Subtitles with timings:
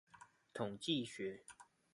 [0.51, 1.43] 統計學